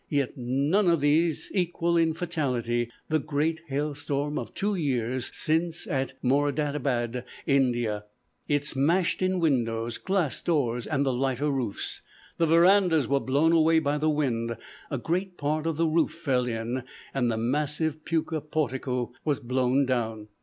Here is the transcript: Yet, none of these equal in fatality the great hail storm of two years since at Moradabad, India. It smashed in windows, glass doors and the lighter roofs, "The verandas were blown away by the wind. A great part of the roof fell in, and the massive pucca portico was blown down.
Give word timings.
Yet, 0.09 0.35
none 0.35 0.87
of 0.87 0.99
these 0.99 1.51
equal 1.53 1.95
in 1.95 2.15
fatality 2.15 2.89
the 3.09 3.19
great 3.19 3.61
hail 3.67 3.93
storm 3.93 4.39
of 4.39 4.55
two 4.55 4.73
years 4.73 5.29
since 5.31 5.85
at 5.85 6.13
Moradabad, 6.23 7.23
India. 7.45 8.05
It 8.47 8.65
smashed 8.65 9.21
in 9.21 9.39
windows, 9.39 9.99
glass 9.99 10.41
doors 10.41 10.87
and 10.87 11.05
the 11.05 11.13
lighter 11.13 11.51
roofs, 11.51 12.01
"The 12.39 12.47
verandas 12.47 13.07
were 13.07 13.19
blown 13.19 13.51
away 13.51 13.77
by 13.77 13.99
the 13.99 14.09
wind. 14.09 14.57
A 14.89 14.97
great 14.97 15.37
part 15.37 15.67
of 15.67 15.77
the 15.77 15.85
roof 15.85 16.09
fell 16.13 16.47
in, 16.47 16.81
and 17.13 17.31
the 17.31 17.37
massive 17.37 18.03
pucca 18.03 18.41
portico 18.41 19.13
was 19.23 19.39
blown 19.39 19.85
down. 19.85 20.29